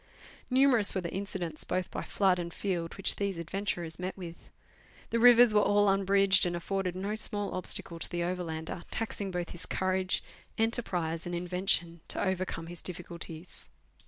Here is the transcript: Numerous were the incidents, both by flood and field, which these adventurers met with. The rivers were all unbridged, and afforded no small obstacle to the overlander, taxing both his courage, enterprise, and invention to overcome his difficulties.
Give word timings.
Numerous 0.49 0.95
were 0.95 1.01
the 1.01 1.13
incidents, 1.13 1.63
both 1.63 1.91
by 1.91 2.01
flood 2.01 2.39
and 2.39 2.51
field, 2.51 2.95
which 2.97 3.17
these 3.17 3.37
adventurers 3.37 3.99
met 3.99 4.17
with. 4.17 4.49
The 5.11 5.19
rivers 5.19 5.53
were 5.53 5.61
all 5.61 5.87
unbridged, 5.87 6.43
and 6.47 6.55
afforded 6.55 6.95
no 6.95 7.13
small 7.13 7.53
obstacle 7.53 7.99
to 7.99 8.09
the 8.09 8.23
overlander, 8.23 8.81
taxing 8.89 9.29
both 9.29 9.51
his 9.51 9.67
courage, 9.67 10.23
enterprise, 10.57 11.27
and 11.27 11.35
invention 11.35 12.01
to 12.07 12.25
overcome 12.27 12.65
his 12.65 12.81
difficulties. 12.81 13.69